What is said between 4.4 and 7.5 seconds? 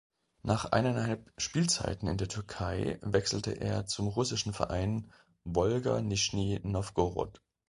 Verein Wolga Nischni Nowgorod.